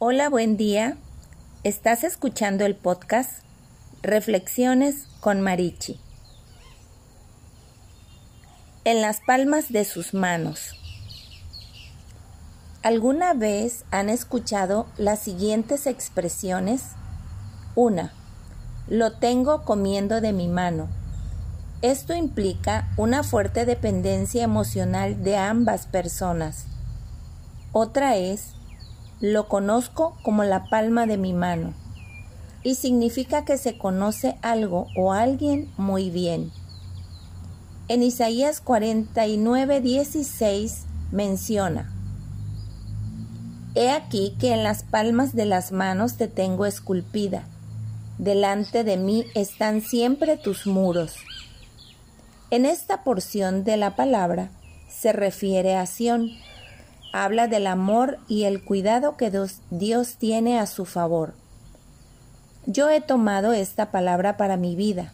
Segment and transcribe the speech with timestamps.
[0.00, 0.96] Hola, buen día.
[1.62, 3.44] Estás escuchando el podcast
[4.02, 6.00] Reflexiones con Marichi.
[8.82, 10.72] En las palmas de sus manos.
[12.82, 16.82] ¿Alguna vez han escuchado las siguientes expresiones?
[17.76, 18.12] Una,
[18.88, 20.88] lo tengo comiendo de mi mano.
[21.82, 26.64] Esto implica una fuerte dependencia emocional de ambas personas.
[27.70, 28.54] Otra es,
[29.32, 31.72] lo conozco como la palma de mi mano
[32.62, 36.52] y significa que se conoce algo o alguien muy bien.
[37.88, 41.90] En Isaías 49, 16 menciona,
[43.74, 47.44] He aquí que en las palmas de las manos te tengo esculpida,
[48.18, 51.14] delante de mí están siempre tus muros.
[52.50, 54.50] En esta porción de la palabra
[54.90, 56.30] se refiere a Sión,
[57.14, 59.30] habla del amor y el cuidado que
[59.70, 61.34] Dios, tiene a su favor.
[62.66, 65.12] Yo he tomado esta palabra para mi vida,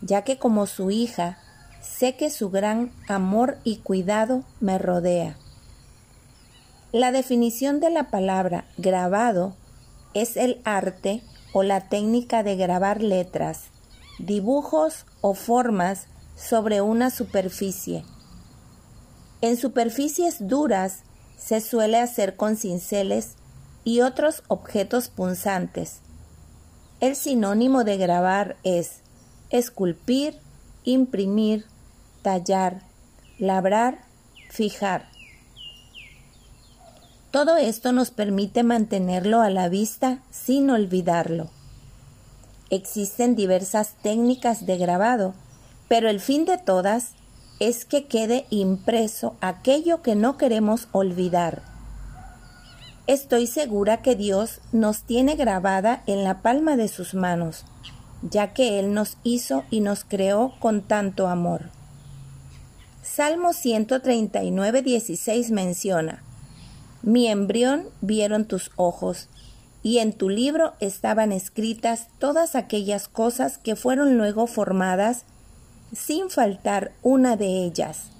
[0.00, 1.36] ya que como su hija
[1.82, 5.36] sé que su gran amor y cuidado me rodea.
[6.90, 9.54] La definición de la palabra grabado
[10.14, 13.64] es el arte o la técnica de grabar letras,
[14.18, 18.04] dibujos o formas sobre una superficie.
[19.42, 21.02] En superficies duras
[21.40, 23.34] se suele hacer con cinceles
[23.82, 26.00] y otros objetos punzantes.
[27.00, 29.00] El sinónimo de grabar es
[29.48, 30.38] esculpir,
[30.84, 31.64] imprimir,
[32.22, 32.82] tallar,
[33.38, 34.04] labrar,
[34.50, 35.08] fijar.
[37.30, 41.48] Todo esto nos permite mantenerlo a la vista sin olvidarlo.
[42.68, 45.34] Existen diversas técnicas de grabado,
[45.88, 47.14] pero el fin de todas
[47.60, 51.62] es que quede impreso aquello que no queremos olvidar.
[53.06, 57.66] Estoy segura que Dios nos tiene grabada en la palma de sus manos,
[58.22, 61.68] ya que Él nos hizo y nos creó con tanto amor.
[63.02, 66.22] Salmo 139, 16 menciona,
[67.02, 69.28] Mi embrión vieron tus ojos,
[69.82, 75.24] y en tu libro estaban escritas todas aquellas cosas que fueron luego formadas
[75.92, 78.10] sin faltar una de ellas.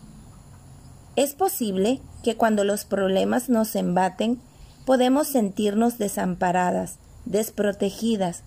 [1.17, 4.41] Es posible que cuando los problemas nos embaten,
[4.85, 8.43] podemos sentirnos desamparadas, desprotegidas.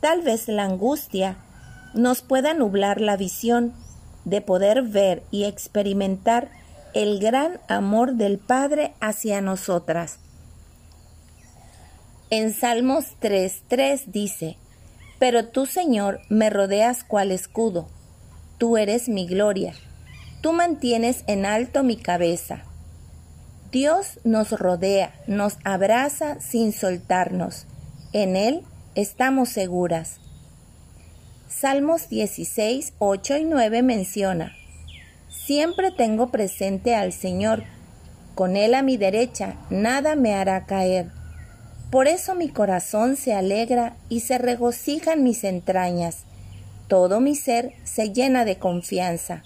[0.00, 1.36] Tal vez la angustia
[1.94, 3.72] nos pueda nublar la visión
[4.24, 6.50] de poder ver y experimentar
[6.94, 10.18] el gran amor del Padre hacia nosotras.
[12.30, 14.58] En Salmos 3.3 dice,
[15.18, 17.88] Pero tú, Señor, me rodeas cual escudo
[18.58, 19.72] Tú eres mi gloria.
[20.40, 22.64] Tú mantienes en alto mi cabeza.
[23.70, 27.66] Dios nos rodea, nos abraza sin soltarnos.
[28.12, 28.62] En Él
[28.96, 30.18] estamos seguras.
[31.48, 34.56] Salmos 16, 8 y 9 menciona,
[35.28, 37.62] Siempre tengo presente al Señor.
[38.34, 41.12] Con Él a mi derecha, nada me hará caer.
[41.92, 46.24] Por eso mi corazón se alegra y se regocija en mis entrañas
[46.88, 49.42] todo mi ser se llena de confianza.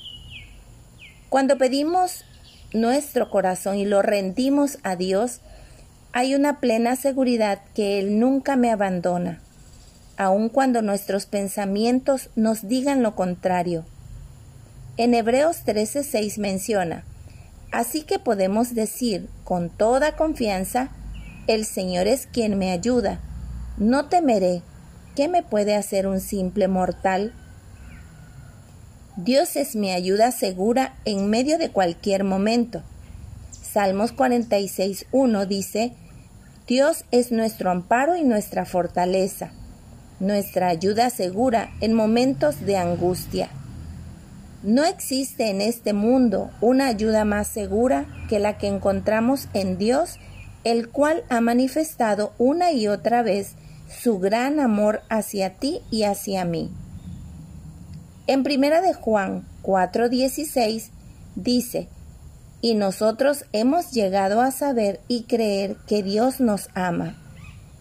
[1.29, 2.25] Cuando pedimos
[2.73, 5.41] nuestro corazón y lo rendimos a Dios,
[6.13, 9.41] hay una plena seguridad que Él nunca me abandona,
[10.17, 13.85] aun cuando nuestros pensamientos nos digan lo contrario.
[14.97, 17.05] En Hebreos 13:6 menciona,
[17.73, 20.91] Así que podemos decir con toda confianza,
[21.47, 23.19] el Señor es quien me ayuda,
[23.79, 24.63] no temeré,
[25.15, 27.35] ¿Qué me puede hacer un simple mortal?
[29.17, 32.83] Dios es mi ayuda segura en medio de cualquier momento.
[33.51, 35.93] Salmos 46.1 dice,
[36.67, 39.51] Dios es nuestro amparo y nuestra fortaleza,
[40.19, 43.51] nuestra ayuda segura en momentos de angustia.
[44.63, 50.19] No existe en este mundo una ayuda más segura que la que encontramos en Dios,
[50.65, 53.57] el cual ha manifestado una y otra vez
[53.93, 56.71] su gran amor hacia ti y hacia mí.
[58.27, 60.91] En primera de Juan 4:16
[61.35, 61.89] dice,
[62.61, 67.17] y nosotros hemos llegado a saber y creer que Dios nos ama.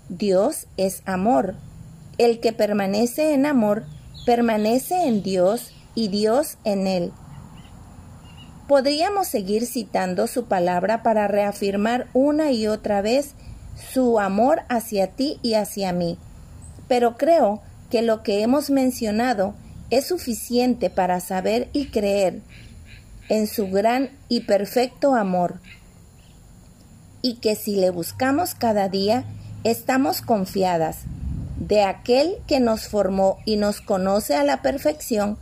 [0.10, 1.56] Dios es amor.
[2.18, 3.84] El que permanece en amor,
[4.26, 7.12] permanece en Dios y Dios en él.
[8.68, 13.36] Podríamos seguir citando su palabra para reafirmar una y otra vez
[13.94, 16.18] su amor hacia ti y hacia mí.
[16.88, 19.54] Pero creo que lo que hemos mencionado
[19.90, 22.42] es suficiente para saber y creer
[23.30, 25.60] en su gran y perfecto amor.
[27.24, 29.26] y que si le buscamos cada día,
[29.64, 31.02] estamos confiadas
[31.60, 35.38] de aquel que nos formó y nos conoce a la perfección,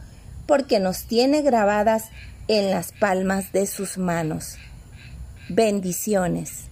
[0.46, 2.10] porque nos tiene grabadas
[2.50, 4.58] en las palmas de sus manos.
[5.48, 6.69] Bendiciones.